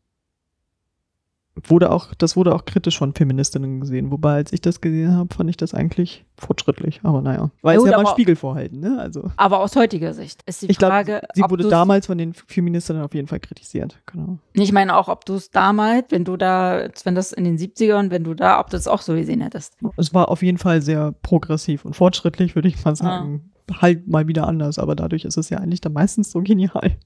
[1.66, 4.10] wurde auch, das wurde auch kritisch von Feministinnen gesehen.
[4.10, 7.00] Wobei, als ich das gesehen habe, fand ich das eigentlich fortschrittlich.
[7.02, 7.50] Aber naja.
[7.60, 8.98] Weil Ja, es gut, ja mal Spiegel vorhalten, ne?
[8.98, 9.30] Also.
[9.36, 13.02] Aber aus heutiger Sicht ist die Ich Frage, sie ob wurde damals von den Feministinnen
[13.02, 14.00] auf jeden Fall kritisiert.
[14.06, 14.38] Genau.
[14.54, 18.10] Ich meine auch, ob du es damals, wenn du da, wenn das in den 70ern,
[18.10, 19.76] wenn du da, ob du es auch so gesehen hättest.
[19.96, 23.52] Es war auf jeden Fall sehr progressiv und fortschrittlich, würde ich mal sagen.
[23.80, 26.96] Halt mal wieder anders, aber dadurch ist es ja eigentlich dann meistens so genial.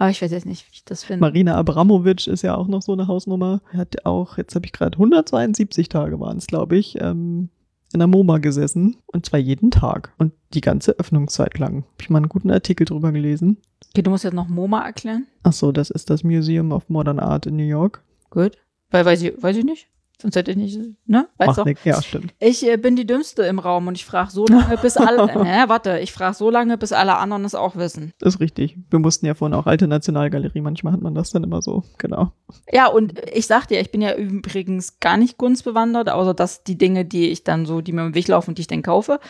[0.00, 1.20] Aber ich weiß jetzt nicht, wie ich das finde.
[1.20, 3.60] Marina Abramovic ist ja auch noch so eine Hausnummer.
[3.70, 7.50] Hat auch, jetzt habe ich gerade 172 Tage waren es, glaube ich, ähm,
[7.92, 8.96] in der MoMA gesessen.
[9.08, 10.14] Und zwar jeden Tag.
[10.16, 11.84] Und die ganze Öffnungszeit lang.
[11.84, 13.58] Habe ich mal einen guten Artikel drüber gelesen.
[13.90, 15.26] Okay, du musst jetzt noch MoMA erklären.
[15.42, 18.02] Ach so, das ist das Museum of Modern Art in New York.
[18.30, 18.56] Gut.
[18.90, 19.89] Weil, weiß ich, weiß ich nicht.
[20.20, 21.28] Sonst hätte ich nicht, ne?
[21.38, 21.84] Weißt nix.
[21.84, 22.34] Ja, stimmt.
[22.38, 25.68] Ich äh, bin die Dümmste im Raum und ich frage so lange, bis alle, naja,
[25.68, 28.12] warte, ich frage so lange, bis alle anderen es auch wissen.
[28.18, 28.76] Das ist richtig.
[28.90, 30.60] Wir mussten ja vorhin auch alte Nationalgalerie.
[30.60, 31.84] Manchmal hat man das dann immer so.
[31.96, 32.32] Genau.
[32.70, 36.76] Ja, und ich sag dir, ich bin ja übrigens gar nicht gunstbewandert, außer dass die
[36.76, 39.20] Dinge, die ich dann so, die mir im Weg laufen die ich dann kaufe,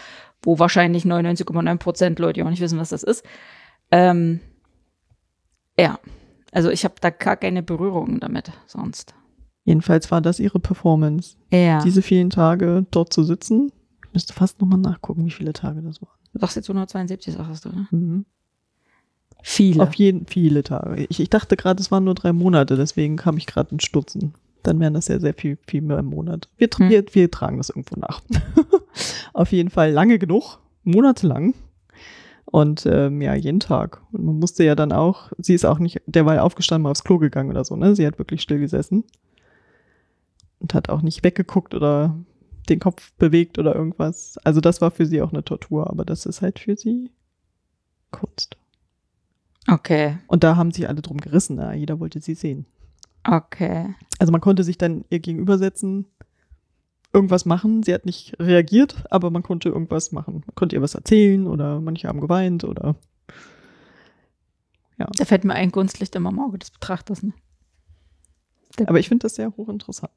[0.42, 3.24] wo wahrscheinlich 99,9 Prozent Leute auch nicht wissen, was das ist.
[3.92, 4.40] Ähm,
[5.78, 6.00] ja,
[6.52, 9.14] also ich habe da gar keine Berührungen damit sonst.
[9.64, 11.36] Jedenfalls war das ihre Performance.
[11.52, 11.82] Ja.
[11.82, 13.70] Diese vielen Tage dort zu sitzen.
[14.06, 16.10] Ich müsste fast nochmal nachgucken, wie viele Tage das waren.
[16.32, 17.88] Du sagst jetzt 172, sagst du, ne?
[17.90, 18.24] Mhm.
[19.42, 19.82] Viele.
[19.82, 21.06] Auf jeden viele Tage.
[21.08, 24.34] Ich, ich dachte gerade, es waren nur drei Monate, deswegen kam ich gerade in Stutzen.
[24.62, 26.48] Dann wären das ja sehr viel, viel mehr im Monat.
[26.58, 26.90] Wir, Hm.
[26.90, 28.20] wir, wir tragen das irgendwo nach.
[29.32, 31.54] Auf jeden Fall lange genug, monatelang.
[32.44, 34.02] Und ähm, ja, jeden Tag.
[34.12, 37.18] Und man musste ja dann auch, sie ist auch nicht derweil aufgestanden, mal aufs Klo
[37.18, 37.94] gegangen oder so, ne?
[37.96, 39.04] Sie hat wirklich still gesessen.
[40.60, 42.14] Und hat auch nicht weggeguckt oder
[42.68, 44.38] den Kopf bewegt oder irgendwas.
[44.44, 47.10] Also das war für sie auch eine Tortur, aber das ist halt für sie
[48.10, 48.56] Kunst.
[49.68, 51.72] Okay, Und da haben sich alle drum gerissen, ja.
[51.72, 52.66] jeder wollte sie sehen.
[53.24, 53.94] okay.
[54.18, 56.06] Also man konnte sich dann ihr gegenübersetzen,
[57.12, 57.82] irgendwas machen.
[57.82, 60.44] Sie hat nicht reagiert, aber man konnte irgendwas machen.
[60.46, 62.96] Man konnte ihr was erzählen oder manche haben geweint oder
[65.16, 67.22] Da fällt mir ein Gunstlicht immer im Auge des Betrachters.
[67.22, 67.32] Ne?
[68.86, 70.12] aber ich finde das sehr hochinteressant.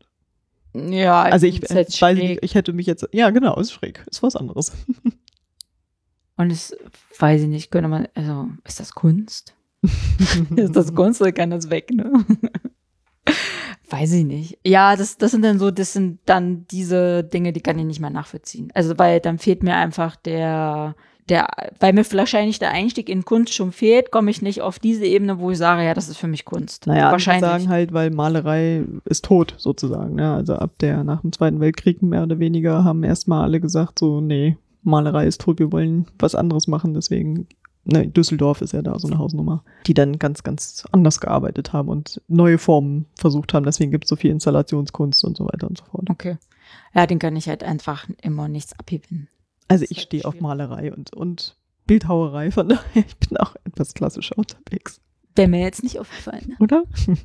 [0.73, 3.71] Ja, Also ich, ist äh, jetzt weiß nicht, ich hätte mich jetzt, ja genau, ist
[3.71, 4.71] schräg, ist was anderes.
[6.36, 6.75] Und es,
[7.19, 9.55] weiß ich nicht, könnte man, also, ist das Kunst?
[10.55, 12.12] ist das Kunst oder kann das weg, ne?
[13.89, 14.57] weiß ich nicht.
[14.65, 17.99] Ja, das, das sind dann so, das sind dann diese Dinge, die kann ich nicht
[17.99, 18.71] mehr nachvollziehen.
[18.73, 20.95] Also, weil dann fehlt mir einfach der,
[21.29, 21.47] der,
[21.79, 25.39] weil mir wahrscheinlich der Einstieg in Kunst schon fehlt, komme ich nicht auf diese Ebene,
[25.39, 26.88] wo ich sage, ja, das ist für mich Kunst.
[26.88, 27.49] Naja, wahrscheinlich.
[27.49, 30.15] sagen halt, weil Malerei ist tot sozusagen.
[30.15, 30.33] Ne?
[30.33, 34.19] Also ab der, nach dem Zweiten Weltkrieg mehr oder weniger haben erstmal alle gesagt, so,
[34.19, 36.93] nee, Malerei ist tot, wir wollen was anderes machen.
[36.93, 37.47] Deswegen,
[37.86, 41.88] ne, Düsseldorf ist ja da so eine Hausnummer, die dann ganz, ganz anders gearbeitet haben
[41.88, 43.65] und neue Formen versucht haben.
[43.65, 46.09] Deswegen gibt es so viel Installationskunst und so weiter und so fort.
[46.09, 46.38] Okay.
[46.93, 49.29] Ja, den kann ich halt einfach immer nichts abgewinnen.
[49.67, 50.39] Also ich stehe auf.
[50.39, 55.02] Malerei und, und Bildhauerei, von daher, ich bin auch etwas klassischer unterwegs.
[55.36, 56.45] Wäre mir jetzt nicht aufgefallen.
[56.47, 56.56] Ne?
[56.60, 56.84] oder?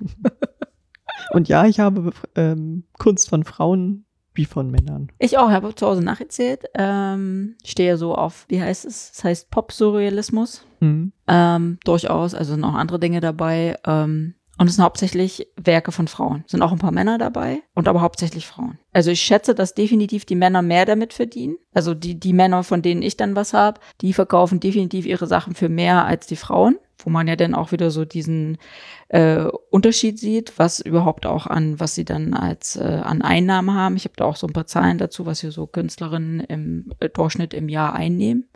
[1.30, 5.10] Und ja, ich habe ähm, Kunst von Frauen wie von Männern.
[5.18, 6.64] Ich auch, habe zu Hause nacherzählt.
[6.74, 9.10] Ähm, stehe so auf, wie heißt es?
[9.12, 10.64] Das heißt Pop-Surrealismus.
[10.80, 11.12] Hm.
[11.26, 13.76] Ähm, durchaus, also sind auch andere Dinge dabei.
[13.84, 16.44] Ähm, und es sind hauptsächlich Werke von Frauen.
[16.48, 18.78] Sind auch ein paar Männer dabei und aber hauptsächlich Frauen.
[18.92, 21.58] Also ich schätze, dass definitiv die Männer mehr damit verdienen.
[21.72, 25.54] Also die, die Männer, von denen ich dann was habe, die verkaufen definitiv ihre Sachen
[25.54, 26.76] für mehr als die Frauen.
[27.04, 28.58] Wo man ja dann auch wieder so diesen
[29.06, 33.94] äh, Unterschied sieht, was überhaupt auch an, was sie dann als äh, an Einnahmen haben.
[33.94, 37.08] Ich habe da auch so ein paar Zahlen dazu, was hier so Künstlerinnen im äh,
[37.08, 38.48] Durchschnitt im Jahr einnehmen.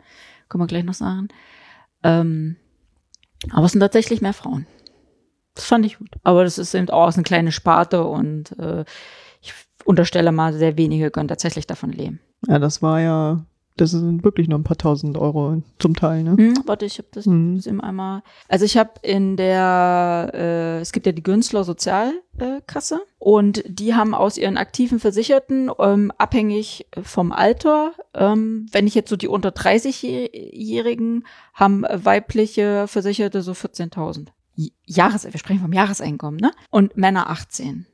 [0.49, 1.29] Können wir gleich noch sagen.
[2.03, 2.57] Ähm,
[3.49, 4.67] aber es sind tatsächlich mehr Frauen.
[5.55, 6.09] Das fand ich gut.
[6.23, 8.85] Aber das ist eben auch eine kleine Sparte und äh,
[9.41, 9.53] ich
[9.85, 12.19] unterstelle mal, sehr wenige können tatsächlich davon leben.
[12.47, 13.45] Ja, das war ja,
[13.77, 16.35] das sind wirklich nur ein paar tausend Euro zum Teil, ne?
[16.37, 17.55] Hm, warte, ich habe das Mhm.
[17.57, 18.23] das eben einmal.
[18.47, 24.13] Also ich habe in der, äh, es gibt ja die Günstler Sozialkasse und die haben
[24.15, 29.49] aus ihren aktiven Versicherten ähm, abhängig vom Alter, ähm, wenn ich jetzt so die unter
[29.49, 34.27] 30-Jährigen haben äh, weibliche Versicherte so 14.000.
[34.85, 36.51] Jahres, wir sprechen vom Jahreseinkommen, ne?
[36.69, 37.87] Und Männer 18.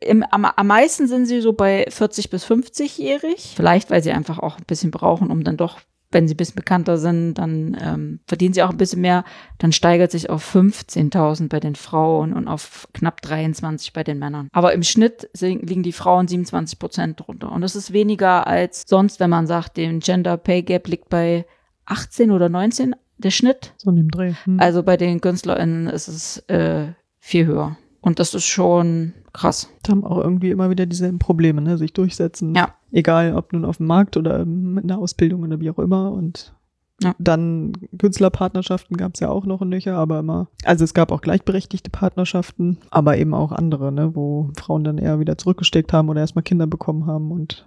[0.00, 3.54] im, am, am meisten sind sie so bei 40 bis 50-jährig.
[3.56, 6.54] Vielleicht, weil sie einfach auch ein bisschen brauchen, um dann doch wenn sie ein bisschen
[6.54, 9.24] bekannter sind, dann ähm, verdienen sie auch ein bisschen mehr.
[9.58, 14.48] Dann steigert sich auf 15.000 bei den Frauen und auf knapp 23 bei den Männern.
[14.52, 17.50] Aber im Schnitt liegen die Frauen 27 Prozent drunter.
[17.50, 21.44] Und das ist weniger als sonst, wenn man sagt, den Gender Pay Gap liegt bei
[21.86, 23.72] 18 oder 19, der Schnitt.
[23.76, 24.34] So in dem Dreh.
[24.44, 24.60] Hm.
[24.60, 27.76] Also bei den KünstlerInnen ist es äh, viel höher.
[28.00, 29.68] Und das ist schon krass.
[29.82, 31.76] Da haben auch irgendwie immer wieder dieselben Probleme, ne?
[31.76, 32.54] sich durchsetzen.
[32.54, 32.74] Ja.
[32.92, 36.12] Egal, ob nun auf dem Markt oder in der Ausbildung oder wie auch immer.
[36.12, 36.54] Und
[37.02, 37.14] ja.
[37.18, 40.48] dann Künstlerpartnerschaften gab es ja auch noch in Löcher, aber immer.
[40.64, 44.14] Also es gab auch gleichberechtigte Partnerschaften, aber eben auch andere, ne?
[44.14, 47.66] wo Frauen dann eher wieder zurückgesteckt haben oder erstmal Kinder bekommen haben und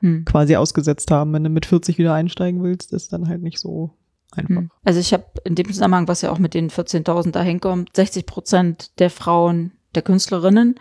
[0.00, 0.24] hm.
[0.24, 1.32] quasi ausgesetzt haben.
[1.32, 3.90] Wenn du mit 40 wieder einsteigen willst, ist dann halt nicht so
[4.36, 4.56] einfach.
[4.56, 4.70] Hm.
[4.84, 8.26] Also ich habe in dem Zusammenhang, was ja auch mit den 14.000 da hinkommt, 60
[8.26, 10.76] Prozent der Frauen, der Künstlerinnen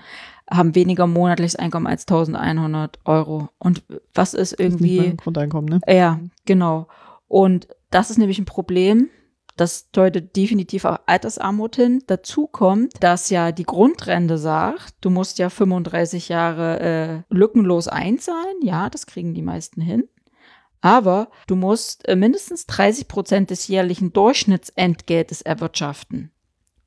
[0.49, 3.49] haben weniger monatliches Einkommen als 1100 Euro.
[3.59, 4.97] Und was ist irgendwie.
[4.97, 5.81] Das ist Grundeinkommen, ne?
[5.87, 6.87] Ja, genau.
[7.27, 9.09] Und das ist nämlich ein Problem.
[9.55, 12.03] Das deutet definitiv auch Altersarmut hin.
[12.07, 18.55] Dazu kommt, dass ja die Grundrente sagt, du musst ja 35 Jahre äh, lückenlos einzahlen.
[18.63, 20.05] Ja, das kriegen die meisten hin.
[20.83, 26.31] Aber du musst äh, mindestens 30 Prozent des jährlichen Durchschnittsentgeltes erwirtschaften.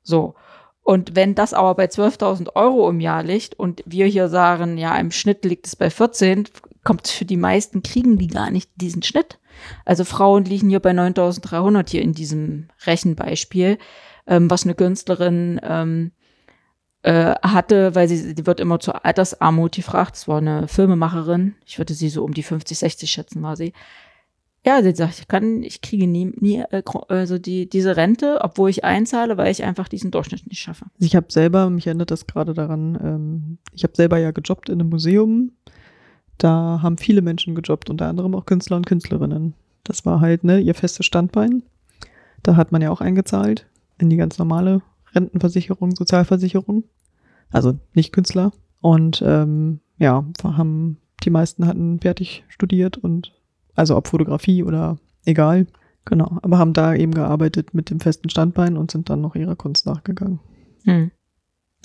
[0.03, 0.35] So.
[0.83, 4.95] Und wenn das aber bei 12.000 Euro im Jahr liegt und wir hier sagen, ja,
[4.97, 6.47] im Schnitt liegt es bei 14,
[6.83, 9.39] kommt es für die meisten, kriegen die gar nicht diesen Schnitt.
[9.83, 13.79] Also Frauen liegen hier bei 9.300 hier in diesem Rechenbeispiel,
[14.27, 16.11] ähm, was eine Künstlerin ähm,
[17.03, 20.15] äh, hatte, weil sie, die wird immer zur Altersarmut gefragt.
[20.15, 21.55] Das war eine Filmemacherin.
[21.65, 23.73] Ich würde sie so um die 50, 60 schätzen, war sie.
[24.65, 28.69] Ja, sie sagt, ich kann, ich kriege nie, nie äh, also die, diese Rente, obwohl
[28.69, 30.85] ich einzahle, weil ich einfach diesen Durchschnitt nicht schaffe.
[30.95, 34.67] Also ich habe selber, mich erinnert das gerade daran, ähm, ich habe selber ja gejobbt
[34.67, 35.51] in einem Museum.
[36.37, 39.53] Da haben viele Menschen gejobbt, unter anderem auch Künstler und Künstlerinnen.
[39.83, 41.63] Das war halt ne, ihr festes Standbein.
[42.43, 44.81] Da hat man ja auch eingezahlt in die ganz normale
[45.13, 46.83] Rentenversicherung, Sozialversicherung.
[47.51, 48.51] Also nicht Künstler.
[48.81, 53.33] Und ähm, ja, haben, die meisten hatten fertig studiert und
[53.75, 55.67] also ob Fotografie oder egal.
[56.05, 56.37] Genau.
[56.41, 59.85] Aber haben da eben gearbeitet mit dem festen Standbein und sind dann noch ihrer Kunst
[59.85, 60.39] nachgegangen.
[60.85, 61.11] Hm.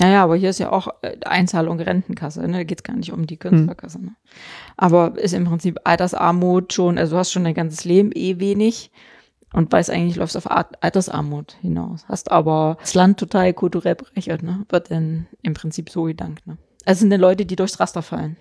[0.00, 2.64] Naja, aber hier ist ja auch äh, Einzahlung Rentenkasse, ne?
[2.64, 4.02] Geht gar nicht um die Künstlerkasse.
[4.02, 4.16] Ne?
[4.76, 8.90] Aber ist im Prinzip Altersarmut schon, also du hast schon dein ganzes Leben eh wenig
[9.52, 12.04] und weiß eigentlich, läufst auf Altersarmut hinaus.
[12.08, 14.64] Hast aber das Land total kulturell berechert, ne?
[14.68, 16.56] Wird denn im Prinzip so gedankt, ne?
[16.84, 18.36] Also sind denn Leute, die durchs Raster fallen.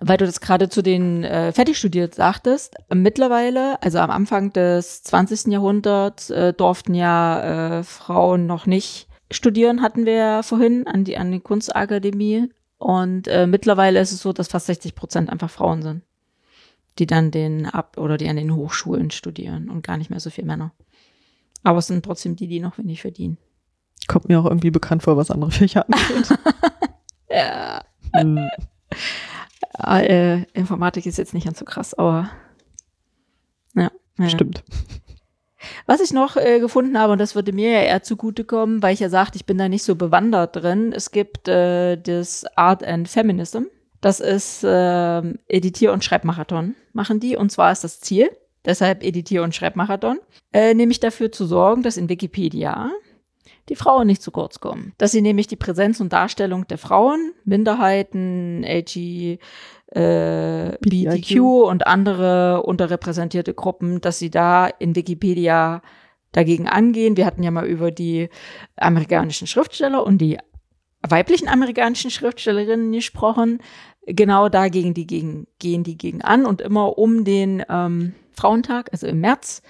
[0.00, 5.02] Weil du das gerade zu den äh, fertig studiert sagtest, mittlerweile, also am Anfang des
[5.02, 5.52] 20.
[5.52, 11.18] Jahrhunderts, äh, durften ja äh, Frauen noch nicht studieren, hatten wir ja vorhin an die,
[11.18, 12.48] an die Kunstakademie.
[12.78, 16.02] Und äh, mittlerweile ist es so, dass fast 60 Prozent einfach Frauen sind
[16.98, 20.30] die dann den ab oder die an den Hochschulen studieren und gar nicht mehr so
[20.30, 20.72] viele Männer.
[21.62, 23.38] Aber es sind trotzdem die, die noch wenig verdienen.
[24.08, 26.38] Kommt mir auch irgendwie bekannt vor, was andere Fächer angeht.
[27.30, 27.82] ja.
[28.14, 28.48] Hm.
[29.78, 32.30] Äh, Informatik ist jetzt nicht ganz so krass, aber
[33.74, 33.90] ja.
[34.18, 34.28] ja.
[34.28, 34.64] Stimmt.
[35.86, 39.00] Was ich noch äh, gefunden habe, und das würde mir ja eher zugutekommen, weil ich
[39.00, 43.08] ja sagte, ich bin da nicht so bewandert drin, es gibt äh, das Art and
[43.08, 43.64] Feminism.
[44.02, 47.36] Das ist äh, Editier- und Schreibmarathon machen die.
[47.36, 48.30] Und zwar ist das Ziel,
[48.64, 50.18] deshalb Editier- und Schreibmarathon,
[50.52, 52.90] äh, nämlich dafür zu sorgen, dass in Wikipedia
[53.68, 54.92] die Frauen nicht zu kurz kommen.
[54.98, 59.38] Dass sie nämlich die Präsenz und Darstellung der Frauen, Minderheiten, AG,
[59.94, 65.80] äh, BTQ und andere unterrepräsentierte Gruppen, dass sie da in Wikipedia
[66.32, 67.16] dagegen angehen.
[67.16, 68.30] Wir hatten ja mal über die
[68.76, 70.38] amerikanischen Schriftsteller und die
[71.08, 73.60] weiblichen amerikanischen Schriftstellerinnen gesprochen
[74.06, 79.06] genau dagegen die gegen, gehen die gegen an und immer um den ähm, Frauentag, also
[79.06, 79.62] im März,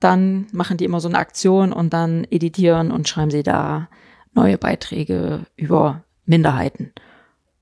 [0.00, 3.88] dann machen die immer so eine Aktion und dann editieren und schreiben sie da
[4.32, 6.92] neue Beiträge über Minderheiten.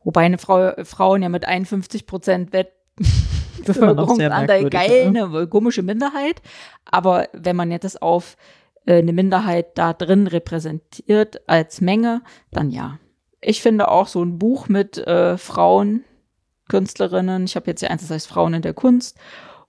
[0.05, 5.25] Wobei eine Frau, Frauen ja mit 51 Prozent Wettbevölkerungsanteil geil, ne?
[5.25, 6.43] eine komische Minderheit.
[6.85, 8.37] Aber wenn man jetzt das auf
[8.87, 12.99] äh, eine Minderheit da drin repräsentiert als Menge, dann ja.
[13.49, 16.03] Ich finde auch so ein Buch mit äh, Frauen,
[16.69, 17.45] Künstlerinnen.
[17.45, 19.17] Ich habe jetzt ja eins, das heißt Frauen in der Kunst.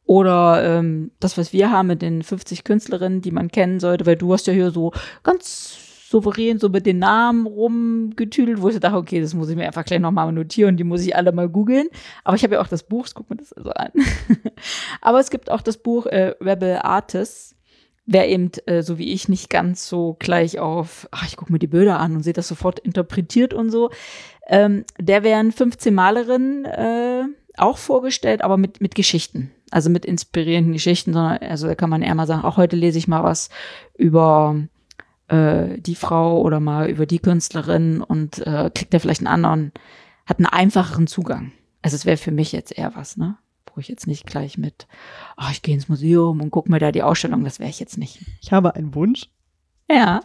[0.03, 4.15] Oder ähm, das, was wir haben mit den 50 Künstlerinnen, die man kennen sollte, weil
[4.15, 5.77] du hast ja hier so ganz
[6.09, 9.85] souverän so mit den Namen rumgetüdelt, wo ich dachte, okay, das muss ich mir einfach
[9.85, 11.87] gleich nochmal notieren, die muss ich alle mal googeln.
[12.23, 13.91] Aber ich habe ja auch das Buch, guck mir das also an.
[15.01, 17.56] Aber es gibt auch das Buch äh, Rebel Artists.
[18.07, 21.59] Wer eben, äh, so wie ich, nicht ganz so gleich auf, ach, ich gucke mir
[21.59, 23.91] die Bilder an und sehe das sofort interpretiert und so,
[24.49, 27.23] Ähm, der werden 15 Malerinnen äh,
[27.57, 29.51] auch vorgestellt, aber mit, mit Geschichten.
[29.71, 32.97] Also mit inspirierenden Geschichten, sondern also da kann man eher mal sagen, auch heute lese
[32.97, 33.49] ich mal was
[33.97, 34.55] über
[35.27, 39.73] äh, die Frau oder mal über die Künstlerin und äh, kriegt da vielleicht einen anderen,
[40.25, 41.51] hat einen einfacheren Zugang.
[41.81, 43.37] Also es wäre für mich jetzt eher was, ne?
[43.79, 44.87] Ich jetzt nicht gleich mit,
[45.37, 47.97] oh, ich gehe ins Museum und gucke mir da die Ausstellung, das wäre ich jetzt
[47.97, 48.19] nicht.
[48.41, 49.29] Ich habe einen Wunsch.
[49.89, 50.21] Ja.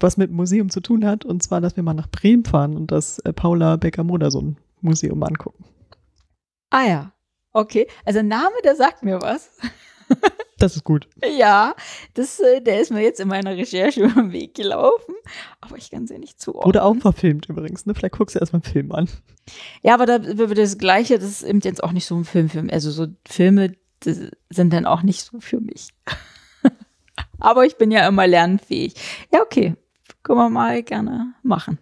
[0.00, 2.90] Was mit Museum zu tun hat, und zwar, dass wir mal nach Bremen fahren und
[2.90, 5.64] das äh, Paula Becker-Modersohn Museum angucken.
[6.70, 7.12] Ah ja.
[7.52, 7.86] Okay.
[8.04, 9.50] Also Name, der sagt mir was.
[10.58, 11.08] Das ist gut.
[11.36, 11.74] Ja,
[12.14, 15.14] das, äh, der ist mir jetzt in meiner Recherche über den Weg gelaufen,
[15.60, 16.66] aber ich kann sie nicht zuordnen.
[16.66, 17.94] Wurde auch verfilmt übrigens, ne?
[17.94, 19.08] Vielleicht guckst du erstmal einen Film an.
[19.82, 22.48] Ja, aber da wird das Gleiche, das ist eben jetzt auch nicht so ein Film
[22.48, 22.72] für mich.
[22.72, 25.88] Also so Filme sind dann auch nicht so für mich.
[27.38, 28.94] aber ich bin ja immer lernfähig.
[29.32, 29.74] Ja, okay.
[30.22, 31.78] Können wir mal gerne machen.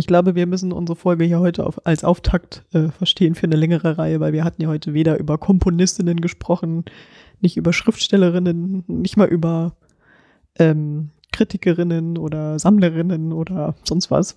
[0.00, 3.56] Ich glaube, wir müssen unsere Folge hier heute auf, als Auftakt äh, verstehen für eine
[3.56, 6.86] längere Reihe, weil wir hatten ja heute weder über Komponistinnen gesprochen,
[7.42, 9.76] nicht über Schriftstellerinnen, nicht mal über
[10.58, 14.36] ähm, Kritikerinnen oder Sammlerinnen oder sonst was.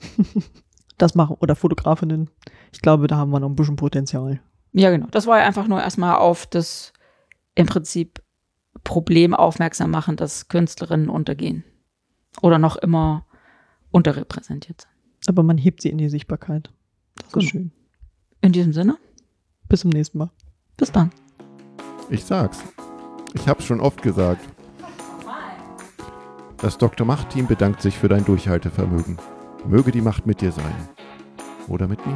[0.98, 2.30] das machen oder Fotografinnen.
[2.74, 4.42] Ich glaube, da haben wir noch ein bisschen Potenzial.
[4.74, 5.08] Ja, genau.
[5.12, 6.92] Das war ja einfach nur erstmal auf das
[7.56, 8.22] im Prinzip
[8.84, 11.64] Problem aufmerksam machen, dass Künstlerinnen untergehen
[12.42, 13.26] oder noch immer
[13.92, 14.93] unterrepräsentiert sind.
[15.28, 16.72] Aber man hebt sie in die Sichtbarkeit.
[17.16, 17.44] Das genau.
[17.46, 17.72] ist schön.
[18.42, 18.98] In diesem Sinne.
[19.70, 20.30] Bis zum nächsten Mal.
[20.78, 21.12] Bis dann.
[22.10, 22.64] Ich sag's.
[23.34, 24.48] Ich hab's schon oft gesagt.
[26.58, 27.06] Das Dr.
[27.06, 29.18] Macht-Team bedankt sich für dein Durchhaltevermögen.
[29.68, 30.74] Möge die Macht mit dir sein.
[31.68, 32.16] Oder mit mir.